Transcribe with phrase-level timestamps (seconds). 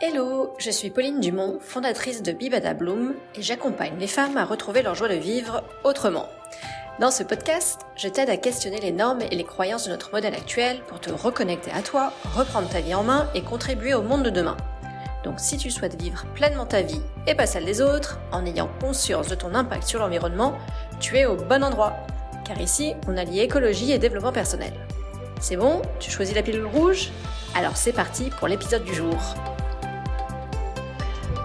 [0.00, 4.82] Hello, je suis Pauline Dumont, fondatrice de Bibada Bloom et j'accompagne les femmes à retrouver
[4.82, 6.26] leur joie de vivre autrement.
[6.98, 10.34] Dans ce podcast, je t'aide à questionner les normes et les croyances de notre modèle
[10.34, 14.24] actuel pour te reconnecter à toi, reprendre ta vie en main et contribuer au monde
[14.24, 14.56] de demain.
[15.22, 18.68] Donc si tu souhaites vivre pleinement ta vie et pas celle des autres, en ayant
[18.80, 20.58] conscience de ton impact sur l'environnement,
[20.98, 21.94] tu es au bon endroit.
[22.44, 24.72] Car ici, on allie écologie et développement personnel.
[25.40, 25.82] C'est bon?
[26.00, 27.12] Tu choisis la pilule rouge?
[27.54, 29.16] Alors c'est parti pour l'épisode du jour.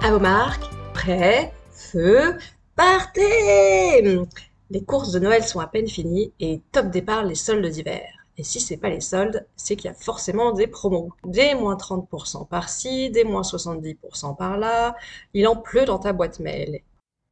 [0.02, 0.63] À vos marques,
[1.71, 2.38] feu,
[2.77, 4.02] partez
[4.70, 8.07] Les courses de Noël sont à peine finies et top départ les soldes d'hiver.
[8.38, 11.12] Et si c'est pas les soldes, c'est qu'il y a forcément des promos.
[11.26, 14.95] Des moins 30% par-ci, des moins 70% par-là.
[15.34, 16.79] Il en pleut dans ta boîte mail.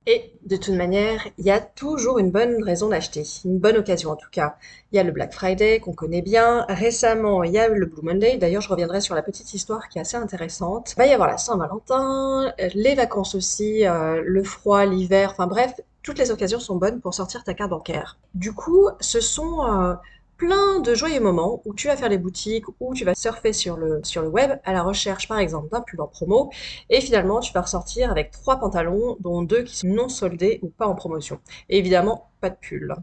[0.09, 4.09] Et de toute manière, il y a toujours une bonne raison d'acheter, une bonne occasion
[4.11, 4.55] en tout cas.
[4.93, 6.65] Il y a le Black Friday qu'on connaît bien.
[6.69, 8.37] Récemment, il y a le Blue Monday.
[8.37, 10.93] D'ailleurs, je reviendrai sur la petite histoire qui est assez intéressante.
[10.93, 15.31] Il va y avoir la Saint-Valentin, les vacances aussi, euh, le froid, l'hiver.
[15.31, 18.17] Enfin bref, toutes les occasions sont bonnes pour sortir ta carte bancaire.
[18.33, 19.93] Du coup, ce sont euh,
[20.37, 23.75] plein de joyeux moments où tu vas faire les boutiques, où tu vas surfer sur
[23.75, 26.51] le, sur le web à la recherche par exemple d'un pull en promo
[26.89, 30.69] et finalement tu vas ressortir avec trois pantalons dont deux qui sont non soldés ou
[30.69, 31.39] pas en promotion.
[31.69, 32.95] Et évidemment, pas de pull.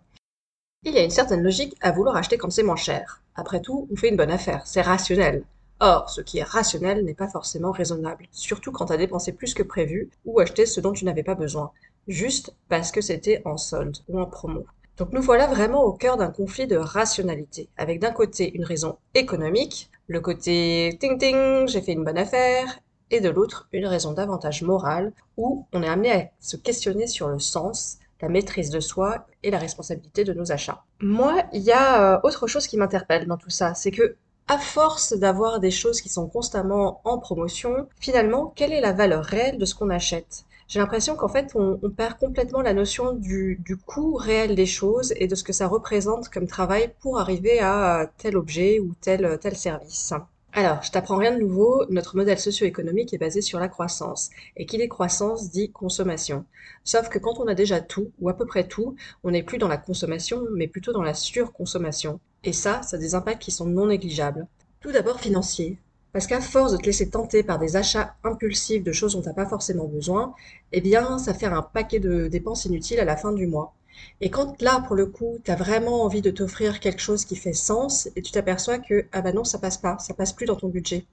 [0.85, 3.23] Il y a une certaine logique à vouloir acheter quand c'est moins cher.
[3.35, 5.45] Après tout, on fait une bonne affaire, c'est rationnel.
[5.81, 9.55] Or, ce qui est rationnel n'est pas forcément raisonnable, surtout quand tu as dépensé plus
[9.55, 11.73] que prévu ou acheté ce dont tu n'avais pas besoin,
[12.07, 14.67] juste parce que c'était en solde ou en promo.
[14.97, 18.99] Donc nous voilà vraiment au cœur d'un conflit de rationalité, avec d'un côté une raison
[19.15, 22.79] économique, le côté ting ting, j'ai fait une bonne affaire,
[23.11, 27.29] et de l'autre une raison davantage morale, où on est amené à se questionner sur
[27.29, 30.85] le sens, la maîtrise de soi et la responsabilité de nos achats.
[31.01, 34.59] Moi, il y a euh, autre chose qui m'interpelle dans tout ça, c'est que à
[34.59, 39.59] force d'avoir des choses qui sont constamment en promotion, finalement, quelle est la valeur réelle
[39.59, 40.45] de ce qu'on achète?
[40.69, 45.27] J'ai l'impression qu'en fait, on, perd complètement la notion du, coût réel des choses et
[45.27, 49.57] de ce que ça représente comme travail pour arriver à tel objet ou tel, tel
[49.57, 50.13] service.
[50.57, 54.31] Alors, je t'apprends rien de nouveau, notre modèle socio-économique est basé sur la croissance.
[54.57, 56.45] Et qui dit croissance dit consommation.
[56.85, 59.59] Sauf que quand on a déjà tout, ou à peu près tout, on n'est plus
[59.59, 62.21] dans la consommation, mais plutôt dans la surconsommation.
[62.45, 64.47] Et ça, ça a des impacts qui sont non négligeables.
[64.79, 65.77] Tout d'abord financier.
[66.15, 69.29] Parce qu'à force de te laisser tenter par des achats impulsifs de choses dont tu
[69.29, 70.35] n'as pas forcément besoin,
[70.73, 73.75] eh bien, ça fait un paquet de dépenses inutiles à la fin du mois.
[74.23, 77.37] Et quand là, pour le coup, tu as vraiment envie de t'offrir quelque chose qui
[77.37, 80.47] fait sens et tu t'aperçois que, ah bah non, ça passe pas, ça passe plus
[80.47, 81.05] dans ton budget.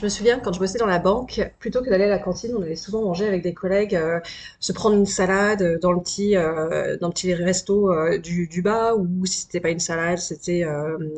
[0.00, 2.54] Je me souviens quand je bossais dans la banque, plutôt que d'aller à la cantine,
[2.56, 4.18] on allait souvent manger avec des collègues, euh,
[4.58, 8.62] se prendre une salade dans le petit, euh, dans le petit resto euh, du, du,
[8.62, 10.64] bas, ou si c'était pas une salade, c'était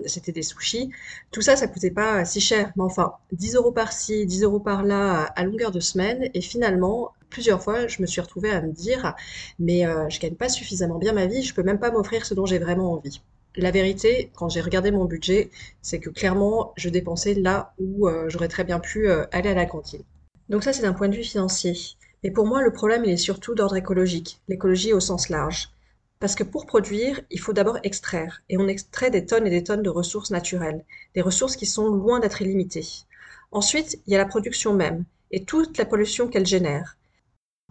[0.07, 0.91] c'était des sushis.
[1.31, 5.27] Tout ça, ça coûtait pas si cher, mais enfin, 10 euros par-ci, 10 euros par-là,
[5.37, 9.15] à longueur de semaine, et finalement, plusieurs fois, je me suis retrouvée à me dire,
[9.61, 12.47] mais je gagne pas suffisamment bien ma vie, je peux même pas m'offrir ce dont
[12.47, 13.21] j'ai vraiment envie.
[13.57, 15.51] La vérité, quand j'ai regardé mon budget,
[15.83, 19.55] c'est que clairement, je dépensais là où euh, j'aurais très bien pu euh, aller à
[19.55, 20.03] la cantine.
[20.49, 21.77] Donc ça, c'est d'un point de vue financier.
[22.25, 25.69] Mais pour moi, le problème, il est surtout d'ordre écologique, l'écologie au sens large.
[26.19, 29.65] Parce que pour produire, il faut d'abord extraire, et on extrait des tonnes et des
[29.65, 32.87] tonnes de ressources naturelles, des ressources qui sont loin d'être illimitées.
[33.51, 36.97] Ensuite, il y a la production même, et toute la pollution qu'elle génère.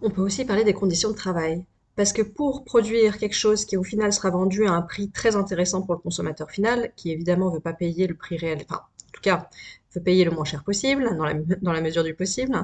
[0.01, 1.65] On peut aussi parler des conditions de travail.
[1.95, 5.35] Parce que pour produire quelque chose qui au final sera vendu à un prix très
[5.35, 8.81] intéressant pour le consommateur final, qui évidemment ne veut pas payer le prix réel, enfin
[8.81, 9.49] en tout cas
[9.93, 12.55] veut payer le moins cher possible, dans la, mesure du possible,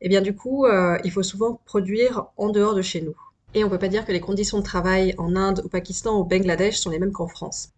[0.00, 3.14] et eh bien du coup euh, il faut souvent produire en dehors de chez nous.
[3.52, 6.16] Et on ne peut pas dire que les conditions de travail en Inde, au Pakistan,
[6.16, 7.70] au Bangladesh sont les mêmes qu'en France.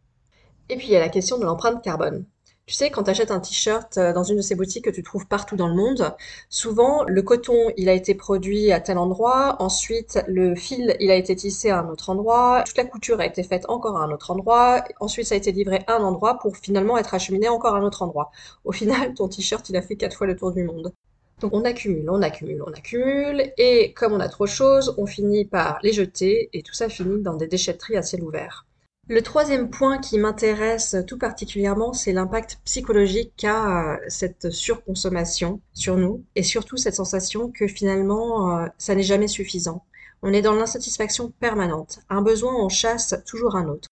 [0.68, 2.24] Et puis il y a la question de l'empreinte carbone.
[2.66, 5.02] Tu sais, quand tu achètes un t-shirt euh, dans une de ces boutiques que tu
[5.02, 6.14] trouves partout dans le monde,
[6.48, 11.16] souvent le coton, il a été produit à tel endroit, ensuite le fil, il a
[11.16, 14.10] été tissé à un autre endroit, toute la couture a été faite encore à un
[14.12, 17.74] autre endroit, ensuite ça a été livré à un endroit pour finalement être acheminé encore
[17.74, 18.30] à un autre endroit.
[18.64, 20.92] Au final, ton t-shirt, il a fait quatre fois le tour du monde.
[21.40, 25.06] Donc on accumule, on accumule, on accumule, et comme on a trop de choses, on
[25.06, 28.66] finit par les jeter, et tout ça finit dans des déchetteries à ciel ouvert.
[29.08, 35.96] Le troisième point qui m'intéresse tout particulièrement, c'est l'impact psychologique qu'a euh, cette surconsommation sur
[35.96, 39.84] nous et surtout cette sensation que finalement euh, ça n'est jamais suffisant.
[40.22, 41.98] On est dans l'insatisfaction permanente.
[42.08, 43.88] Un besoin en chasse toujours un autre.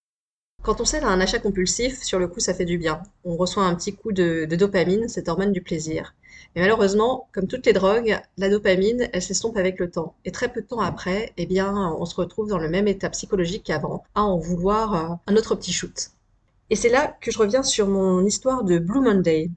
[0.62, 3.02] Quand on cède à un achat compulsif, sur le coup, ça fait du bien.
[3.24, 6.14] On reçoit un petit coup de, dopamine, cette hormone du plaisir.
[6.54, 10.14] Mais malheureusement, comme toutes les drogues, la dopamine, elle s'estompe avec le temps.
[10.26, 13.08] Et très peu de temps après, eh bien, on se retrouve dans le même état
[13.08, 16.10] psychologique qu'avant, à en vouloir euh, un autre petit shoot.
[16.68, 19.48] Et c'est là que je reviens sur mon histoire de Blue Monday.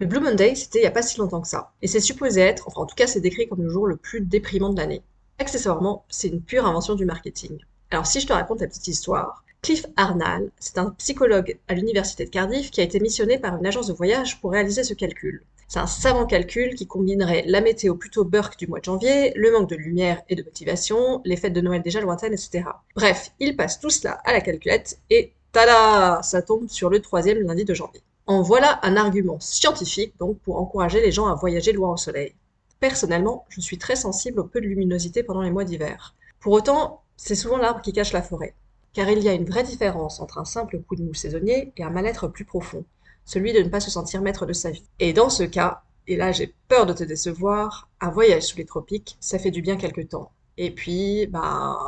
[0.00, 1.72] Le Blue Monday, c'était il n'y a pas si longtemps que ça.
[1.80, 4.20] Et c'est supposé être, enfin en tout cas c'est décrit comme le jour le plus
[4.20, 5.02] déprimant de l'année.
[5.38, 7.58] Accessoirement, c'est une pure invention du marketing.
[7.90, 12.24] Alors si je te raconte la petite histoire, Cliff Arnall, c'est un psychologue à l'université
[12.24, 15.44] de Cardiff qui a été missionné par une agence de voyage pour réaliser ce calcul.
[15.68, 19.52] C'est un savant calcul qui combinerait la météo plutôt burk du mois de janvier, le
[19.52, 22.64] manque de lumière et de motivation, les fêtes de Noël déjà lointaines, etc.
[22.96, 27.38] Bref, il passe tout cela à la calculette et tada Ça tombe sur le troisième
[27.38, 28.02] lundi de janvier.
[28.26, 32.34] En voilà un argument scientifique donc pour encourager les gens à voyager loin au soleil.
[32.80, 36.16] Personnellement, je suis très sensible au peu de luminosité pendant les mois d'hiver.
[36.40, 38.56] Pour autant, c'est souvent l'arbre qui cache la forêt
[38.92, 41.82] car il y a une vraie différence entre un simple coup de mou saisonnier et
[41.82, 42.84] un mal-être plus profond,
[43.24, 44.84] celui de ne pas se sentir maître de sa vie.
[44.98, 48.64] Et dans ce cas, et là j'ai peur de te décevoir, un voyage sous les
[48.64, 50.32] tropiques, ça fait du bien quelque temps.
[50.58, 51.78] Et puis, ben,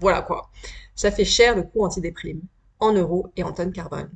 [0.00, 0.50] voilà quoi.
[0.94, 2.42] Ça fait cher le coût antidéprime,
[2.80, 4.10] en euros et en tonnes carbone.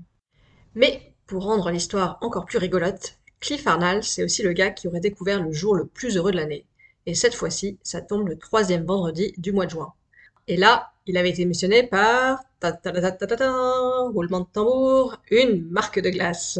[0.75, 5.01] Mais, pour rendre l'histoire encore plus rigolote, Cliff Arnall, c'est aussi le gars qui aurait
[5.01, 6.67] découvert le jour le plus heureux de l'année.
[7.07, 9.93] Et cette fois-ci, ça tombe le troisième vendredi du mois de juin.
[10.49, 12.43] Et là, il avait été missionné par,
[14.12, 16.58] roulement de tambour, une marque de glace.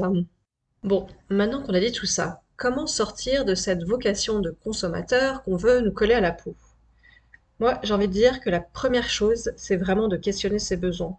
[0.85, 5.57] Bon, maintenant qu'on a dit tout ça, comment sortir de cette vocation de consommateur qu'on
[5.57, 6.55] veut nous coller à la peau?
[7.59, 11.17] Moi, j'ai envie de dire que la première chose, c'est vraiment de questionner ses besoins.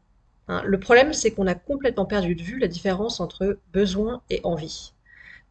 [0.47, 4.39] Hein, le problème, c'est qu'on a complètement perdu de vue la différence entre besoin et
[4.43, 4.93] envie.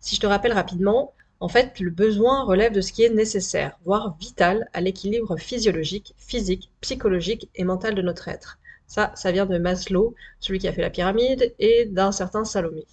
[0.00, 3.78] Si je te rappelle rapidement, en fait, le besoin relève de ce qui est nécessaire,
[3.84, 8.58] voire vital, à l'équilibre physiologique, physique, psychologique et mental de notre être.
[8.86, 12.86] Ça, ça vient de Maslow, celui qui a fait la pyramide, et d'un certain Salomé.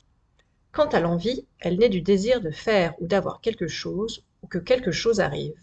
[0.73, 4.57] Quant à l'envie, elle naît du désir de faire ou d'avoir quelque chose, ou que
[4.57, 5.55] quelque chose arrive.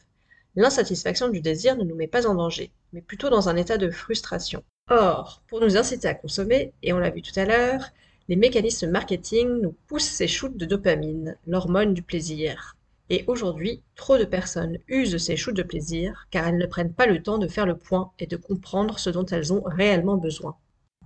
[0.57, 3.91] L'insatisfaction du désir ne nous met pas en danger, mais plutôt dans un état de
[3.91, 4.65] frustration.
[4.89, 7.91] Or, pour nous inciter à consommer, et on l'a vu tout à l'heure,
[8.31, 12.77] les mécanismes marketing nous poussent ces shoots de dopamine, l'hormone du plaisir.
[13.09, 17.07] Et aujourd'hui, trop de personnes usent ces shoots de plaisir car elles ne prennent pas
[17.07, 20.55] le temps de faire le point et de comprendre ce dont elles ont réellement besoin.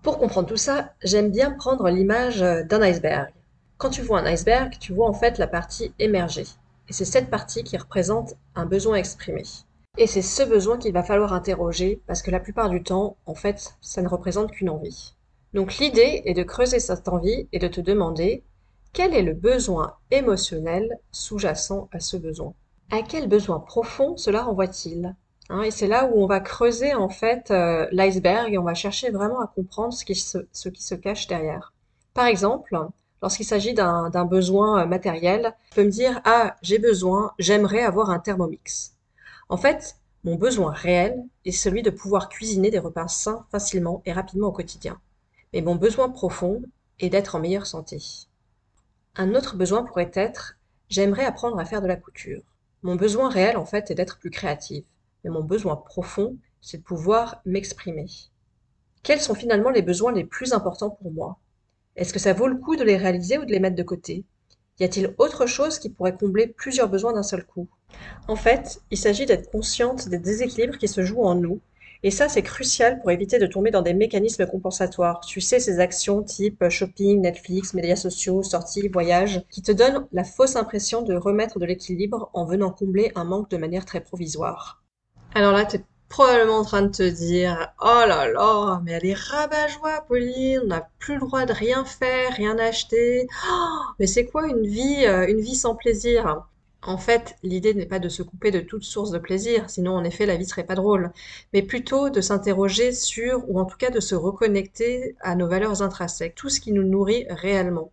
[0.02, 3.32] Pour comprendre tout ça, j'aime bien prendre l'image d'un iceberg.
[3.78, 6.46] Quand tu vois un iceberg, tu vois en fait la partie émergée.
[6.90, 9.44] Et c'est cette partie qui représente un besoin exprimé.
[9.96, 13.34] Et c'est ce besoin qu'il va falloir interroger parce que la plupart du temps, en
[13.34, 15.13] fait, ça ne représente qu'une envie.
[15.54, 18.42] Donc l'idée est de creuser cette envie et de te demander
[18.92, 22.54] quel est le besoin émotionnel sous-jacent à ce besoin?
[22.90, 25.14] À quel besoin profond cela renvoie-t-il?
[25.50, 28.74] Hein, Et c'est là où on va creuser en fait euh, l'iceberg et on va
[28.74, 31.72] chercher vraiment à comprendre ce qui se, ce qui se cache derrière.
[32.14, 32.76] Par exemple,
[33.22, 38.10] lorsqu'il s'agit d'un besoin euh, matériel, je peux me dire ah j'ai besoin, j'aimerais avoir
[38.10, 38.94] un thermomix.
[39.48, 44.12] En fait, mon besoin réel est celui de pouvoir cuisiner des repas sains facilement et
[44.12, 44.98] rapidement au quotidien
[45.54, 46.62] mais mon besoin profond
[46.98, 48.02] est d'être en meilleure santé.
[49.14, 50.56] Un autre besoin pourrait être
[50.88, 52.42] j'aimerais apprendre à faire de la couture.
[52.82, 54.82] Mon besoin réel en fait est d'être plus créative,
[55.22, 58.06] mais mon besoin profond c'est de pouvoir m'exprimer.
[59.04, 61.38] Quels sont finalement les besoins les plus importants pour moi?
[61.94, 64.24] Est-ce que ça vaut le coup de les réaliser ou de les mettre de côté?
[64.80, 67.68] Y a-t-il autre chose qui pourrait combler plusieurs besoins d'un seul coup?
[68.26, 71.60] En fait, il s'agit d'être consciente des déséquilibres qui se jouent en nous
[72.06, 75.20] et ça, c'est crucial pour éviter de tomber dans des mécanismes compensatoires.
[75.20, 80.22] Tu sais, ces actions type shopping, Netflix, médias sociaux, sorties, voyages, qui te donnent la
[80.22, 84.82] fausse impression de remettre de l'équilibre en venant combler un manque de manière très provisoire.
[85.34, 85.78] Alors là, tu
[86.10, 90.66] probablement en train de te dire Oh là là, mais elle est rabat-joie, Pauline, on
[90.66, 93.26] n'a plus le droit de rien faire, rien acheter.
[93.50, 96.44] Oh, mais c'est quoi une vie, euh, une vie sans plaisir?
[96.86, 100.04] En fait, l'idée n'est pas de se couper de toute source de plaisir, sinon en
[100.04, 101.12] effet la vie serait pas drôle,
[101.52, 105.82] mais plutôt de s'interroger sur, ou en tout cas de se reconnecter à nos valeurs
[105.82, 107.90] intrinsèques, tout ce qui nous nourrit réellement.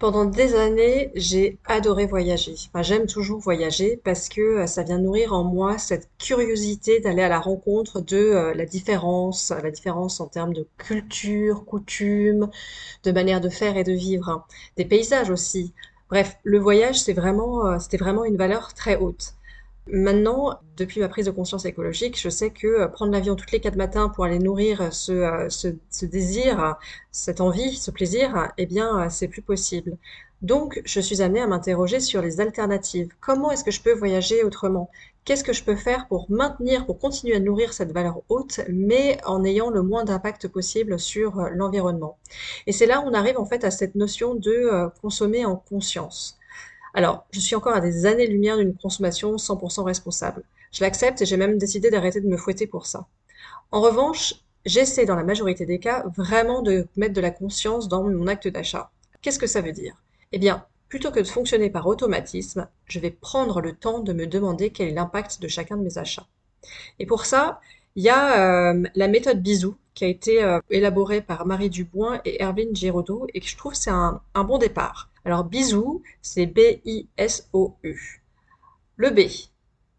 [0.00, 2.54] Pendant des années, j'ai adoré voyager.
[2.80, 7.28] J'aime toujours voyager parce que euh, ça vient nourrir en moi cette curiosité d'aller à
[7.28, 12.48] la rencontre de euh, la différence, la différence en termes de culture, coutumes,
[13.04, 14.46] de manière de faire et de vivre,
[14.78, 15.74] des paysages aussi.
[16.10, 19.34] Bref, le voyage, euh, c'était vraiment une valeur très haute.
[19.88, 23.60] Maintenant, depuis ma prise de conscience écologique, je sais que euh, prendre l'avion toutes les
[23.60, 26.76] quatre matins pour aller nourrir ce, euh, ce désir,
[27.12, 29.96] cette envie, ce plaisir, eh bien, c'est plus possible.
[30.42, 33.12] Donc, je suis amenée à m'interroger sur les alternatives.
[33.20, 34.90] Comment est-ce que je peux voyager autrement?
[35.26, 39.18] Qu'est-ce que je peux faire pour maintenir, pour continuer à nourrir cette valeur haute, mais
[39.26, 42.16] en ayant le moins d'impact possible sur euh, l'environnement?
[42.66, 45.56] Et c'est là où on arrive en fait à cette notion de euh, consommer en
[45.56, 46.38] conscience.
[46.94, 50.42] Alors, je suis encore à des années-lumière d'une consommation 100% responsable.
[50.72, 53.06] Je l'accepte et j'ai même décidé d'arrêter de me fouetter pour ça.
[53.72, 58.04] En revanche, j'essaie dans la majorité des cas vraiment de mettre de la conscience dans
[58.04, 58.90] mon acte d'achat.
[59.20, 59.94] Qu'est-ce que ça veut dire?
[60.32, 64.26] Eh bien, plutôt que de fonctionner par automatisme, je vais prendre le temps de me
[64.26, 66.26] demander quel est l'impact de chacun de mes achats.
[66.98, 67.60] Et pour ça,
[67.96, 72.20] il y a euh, la méthode Bisou qui a été euh, élaborée par Marie Dubois
[72.24, 75.10] et Erwin Giraudot et que je trouve c'est un, un bon départ.
[75.24, 78.22] Alors Bisou, c'est B-I-S-O-U.
[78.96, 79.20] Le B,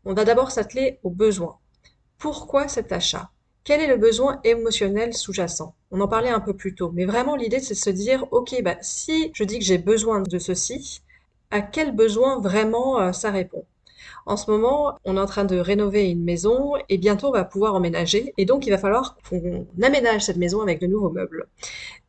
[0.06, 1.58] on va d'abord s'atteler aux besoins.
[2.20, 3.32] Pourquoi cet achat?
[3.64, 5.76] Quel est le besoin émotionnel sous-jacent?
[5.92, 8.60] On en parlait un peu plus tôt, mais vraiment l'idée c'est de se dire, ok,
[8.64, 11.04] bah, si je dis que j'ai besoin de ceci,
[11.52, 13.64] à quel besoin vraiment euh, ça répond?
[14.26, 17.44] En ce moment, on est en train de rénover une maison et bientôt on va
[17.44, 18.34] pouvoir emménager.
[18.38, 21.48] Et donc, il va falloir qu'on aménage cette maison avec de nouveaux meubles.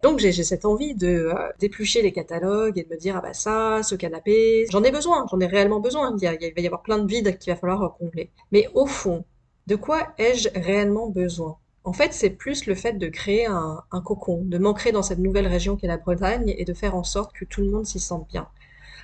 [0.03, 3.35] Donc, j'ai cette envie de euh, d'éplucher les catalogues et de me dire, ah bah
[3.35, 6.17] ça, ce canapé, j'en ai besoin, j'en ai réellement besoin.
[6.21, 8.31] Il, il va y avoir plein de vides qu'il va falloir combler.
[8.53, 9.25] Mais au fond,
[9.67, 11.59] de quoi ai-je réellement besoin?
[11.85, 15.49] En fait, c'est plus le fait de créer un, cocon, de m'ancrer dans cette nouvelle
[15.49, 18.29] région qu'est la Bretagne et de faire en sorte que tout le monde s'y sente
[18.29, 18.49] bien.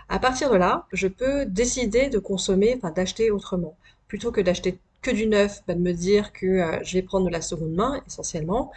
[0.09, 3.77] À partir de là, je peux décider de consommer, enfin d'acheter autrement.
[4.07, 7.26] Plutôt que d'acheter que du neuf, bah, de me dire que euh, je vais prendre
[7.26, 8.73] de la seconde main essentiellement.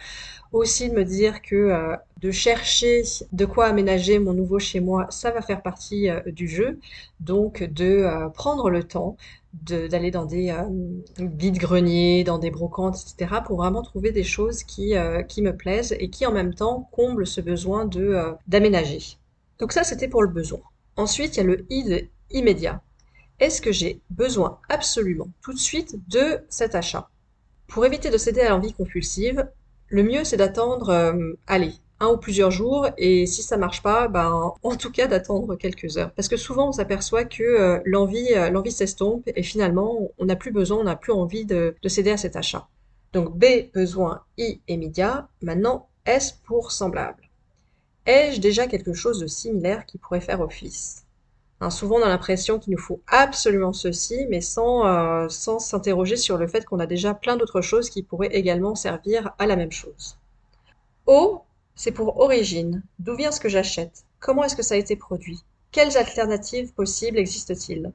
[0.52, 3.02] Aussi de me dire que euh, de chercher
[3.32, 6.78] de quoi aménager mon nouveau chez moi, ça va faire partie euh, du jeu.
[7.20, 9.16] Donc de prendre le temps
[9.54, 10.54] d'aller dans des
[11.18, 13.40] vides greniers, dans des brocantes, etc.
[13.44, 17.40] pour vraiment trouver des choses qui, me plaisent et qui en même temps comblent ce
[17.40, 19.18] besoin de d'aménager.
[19.58, 20.60] Donc ça, c'était pour le besoin.
[20.96, 22.82] Ensuite, il y a le I de immédiat.
[23.42, 27.08] Est-ce que j'ai besoin absolument tout de suite de cet achat?
[27.66, 29.48] Pour éviter de céder à l'envie compulsive,
[29.88, 34.06] le mieux c'est d'attendre, euh, allez, un ou plusieurs jours et si ça marche pas,
[34.06, 36.12] ben en tout cas d'attendre quelques heures.
[36.12, 40.36] Parce que souvent on s'aperçoit que euh, l'envie, euh, l'envie s'estompe et finalement on n'a
[40.36, 42.68] plus besoin, on n'a plus envie de, de céder à cet achat.
[43.12, 43.44] Donc B
[43.74, 45.26] besoin, I immédiat.
[45.42, 47.28] Maintenant S pour semblable.
[48.06, 51.02] Ai-je déjà quelque chose de similaire qui pourrait faire office?
[51.62, 56.16] Hein, Souvent, on a l'impression qu'il nous faut absolument ceci, mais sans euh, sans s'interroger
[56.16, 59.56] sur le fait qu'on a déjà plein d'autres choses qui pourraient également servir à la
[59.56, 60.18] même chose.
[61.06, 61.42] O,
[61.74, 62.82] c'est pour origine.
[62.98, 64.04] D'où vient ce que j'achète?
[64.20, 65.40] Comment est-ce que ça a été produit?
[65.72, 67.92] Quelles alternatives possibles existent-ils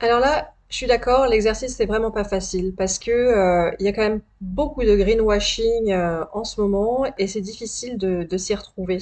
[0.00, 3.88] Alors là, je suis d'accord, l'exercice c'est vraiment pas facile parce que euh, il y
[3.88, 8.54] a quand même beaucoup de greenwashing euh, en ce moment et c'est difficile de, s'y
[8.54, 8.98] retrouver.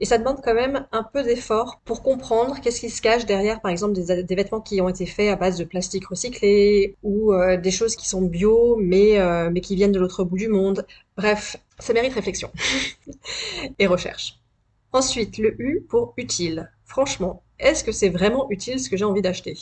[0.00, 3.60] Et ça demande quand même un peu d'effort pour comprendre qu'est-ce qui se cache derrière,
[3.60, 7.34] par exemple, des, des, vêtements qui ont été faits à base de plastique recyclé ou
[7.34, 9.18] euh, des choses qui sont bio mais
[9.50, 10.86] mais qui viennent de l'autre bout du monde.
[11.18, 12.50] Bref, ça mérite réflexion
[13.78, 14.40] et recherche.
[14.92, 16.70] Ensuite, le U pour utile.
[16.86, 19.56] Franchement, est-ce que c'est vraiment utile ce que j'ai envie d'acheter?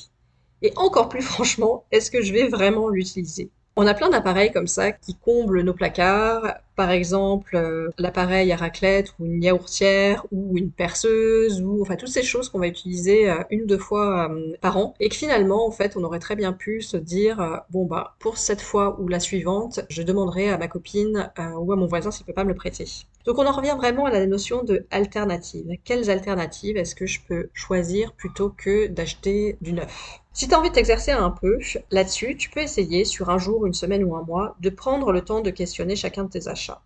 [0.62, 3.50] Et encore plus franchement, est-ce que je vais vraiment l'utiliser?
[3.74, 8.56] On a plein d'appareils comme ça qui comblent nos placards, par exemple euh, l'appareil à
[8.56, 13.30] raclette ou une yaourtière ou une perceuse ou enfin toutes ces choses qu'on va utiliser
[13.30, 16.36] euh, une deux fois euh, par an et que finalement en fait on aurait très
[16.36, 20.58] bien pu se dire bon bah pour cette fois ou la suivante je demanderai à
[20.58, 22.86] ma copine ou à mon voisin s'il peut pas me le prêter.
[23.24, 25.66] Donc on en revient vraiment à la notion de alternative.
[25.84, 30.21] Quelles alternatives est-ce que je peux choisir plutôt que d'acheter du neuf?
[30.32, 31.58] Si tu as envie de t'exercer un peu
[31.90, 35.22] là-dessus, tu peux essayer sur un jour, une semaine ou un mois de prendre le
[35.22, 36.82] temps de questionner chacun de tes achats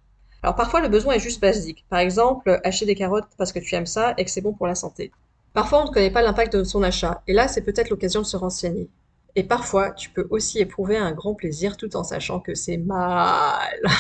[0.47, 1.85] alors parfois le besoin est juste basique.
[1.89, 4.69] Par exemple, acheter des carottes parce que tu aimes ça et que c'est bon pour
[4.69, 5.11] la santé.
[5.53, 8.27] Parfois on ne connaît pas l'impact de son achat et là c'est peut-être l'occasion de
[8.27, 8.89] se renseigner.
[9.35, 13.83] Et parfois tu peux aussi éprouver un grand plaisir tout en sachant que c'est mal.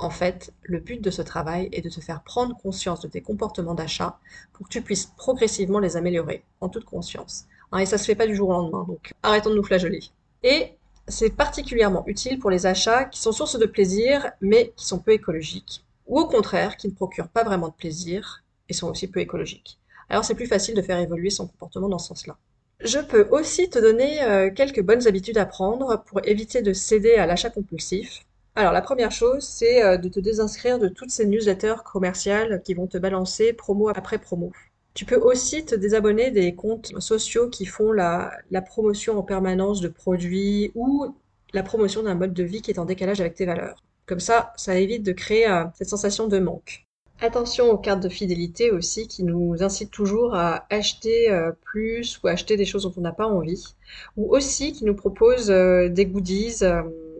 [0.00, 3.20] En fait, le but de ce travail est de te faire prendre conscience de tes
[3.20, 4.20] comportements d'achat
[4.52, 7.46] pour que tu puisses progressivement les améliorer, en toute conscience.
[7.72, 10.00] Hein, et ça se fait pas du jour au lendemain, donc arrêtons de nous flageller.
[10.42, 10.72] Et
[11.06, 15.12] c'est particulièrement utile pour les achats qui sont source de plaisir mais qui sont peu
[15.12, 19.20] écologiques, ou au contraire qui ne procurent pas vraiment de plaisir et sont aussi peu
[19.20, 19.78] écologiques.
[20.08, 22.36] Alors c'est plus facile de faire évoluer son comportement dans ce sens-là.
[22.80, 27.14] Je peux aussi te donner euh, quelques bonnes habitudes à prendre pour éviter de céder
[27.14, 28.24] à l'achat compulsif.
[28.54, 32.74] Alors la première chose, c'est euh, de te désinscrire de toutes ces newsletters commerciales qui
[32.74, 34.52] vont te balancer promo après promo.
[34.98, 38.32] Tu peux aussi te désabonner des comptes sociaux qui font la,
[38.66, 41.14] promotion en permanence de produits ou
[41.52, 43.84] la promotion d'un mode de vie qui est en décalage avec tes valeurs.
[44.06, 46.84] Comme ça, ça évite de créer euh, cette sensation de manque.
[47.20, 52.26] Attention aux cartes de fidélité aussi qui nous incitent toujours à acheter euh, plus ou
[52.26, 53.76] acheter des choses dont on n'a pas envie.
[54.16, 56.64] Ou aussi qui nous proposent euh, des goodies.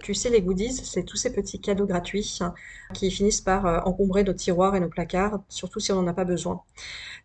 [0.03, 2.55] Tu sais, les goodies, c'est tous ces petits cadeaux gratuits hein,
[2.95, 6.25] qui finissent par encombrer nos tiroirs et nos placards, surtout si on n'en a pas
[6.25, 6.63] besoin.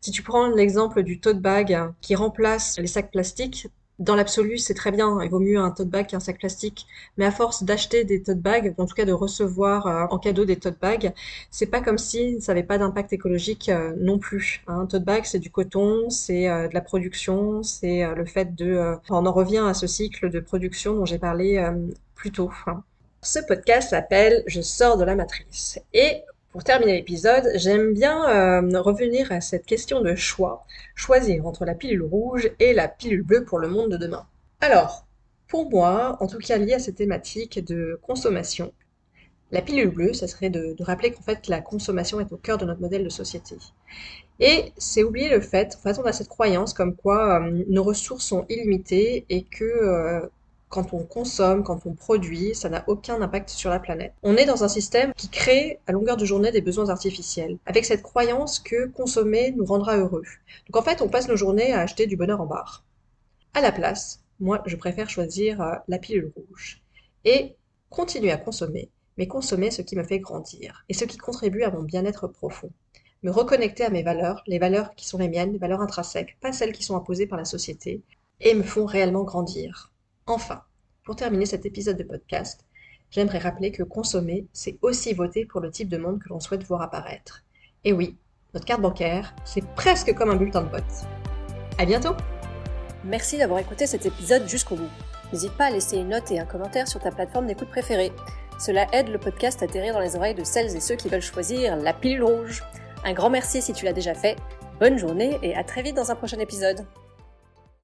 [0.01, 3.68] Si tu prends l'exemple du tote bag qui remplace les sacs plastiques,
[4.00, 5.22] dans l'absolu, c'est très bien.
[5.24, 6.88] Il vaut mieux un tote bag qu'un sac plastique.
[7.18, 10.46] Mais à force d'acheter des tote bags, en tout cas de recevoir euh, en cadeau
[10.46, 11.13] des tote bags,
[11.51, 14.63] c'est pas comme si ça n'avait pas d'impact écologique euh, non plus.
[14.68, 18.98] Un tote bag, c'est du coton, c'est euh, de la production, c'est le fait de...
[19.10, 21.63] on en revient à ce cycle de production dont j'ai parlé
[22.15, 22.51] plus tôt.
[23.22, 25.79] Ce podcast s'appelle Je sors de la matrice.
[25.93, 31.65] Et pour terminer l'épisode, j'aime bien euh, revenir à cette question de choix, choisir entre
[31.65, 34.27] la pilule rouge et la pilule bleue pour le monde de demain.
[34.62, 35.08] Alors,
[35.48, 38.72] pour moi, en tout cas lié à cette thématique de consommation,
[39.51, 42.65] la pilule bleue, ça serait de, rappeler qu'en fait la consommation est au cœur de
[42.65, 43.55] notre modèle de société.
[44.39, 47.84] Et c'est oublier le fait, en fait on a cette croyance comme quoi euh, nos
[47.84, 50.27] ressources sont illimitées et que euh,
[50.74, 54.15] quand on consomme, quand on produit, ça n'a aucun impact sur la planète.
[54.24, 57.86] On est dans un système qui crée à longueur de journée des besoins artificiels, avec
[57.86, 60.24] cette croyance que consommer nous rendra heureux.
[60.65, 62.84] Donc en fait, on passe nos journées à acheter du bonheur en barre.
[63.53, 66.82] À la place, moi, je préfère choisir euh, la pilule rouge
[67.24, 67.56] et
[67.92, 68.89] continuer à consommer,
[69.20, 72.72] mais consommer ce qui me fait grandir et ce qui contribue à mon bien-être profond.
[73.22, 76.51] Me reconnecter à mes valeurs, les valeurs qui sont les miennes, les valeurs intrinsèques, pas
[76.51, 78.01] celles qui sont imposées par la société,
[78.42, 79.93] et me font réellement grandir.
[80.25, 80.62] Enfin,
[81.03, 82.65] pour terminer cet épisode de podcast,
[83.12, 86.63] j'aimerais rappeler que consommer, c'est aussi voter pour le type de monde que l'on souhaite
[86.63, 87.44] voir apparaître.
[87.84, 88.18] Et oui,
[88.53, 90.84] notre carte bancaire, c'est presque comme un bulletin de vote.
[91.77, 92.15] À bientôt!
[93.03, 94.89] Merci d'avoir écouté cet épisode jusqu'au bout.
[95.34, 98.13] N'hésite pas à laisser une note et un commentaire sur ta plateforme d'écoute préférée.
[98.60, 101.22] Cela aide le podcast à atterrir dans les oreilles de celles et ceux qui veulent
[101.22, 102.63] choisir la pilule rouge.
[103.03, 104.38] Un grand merci si tu l'as déjà fait.
[104.80, 106.86] Bonne journée et à très vite dans un prochain épisode.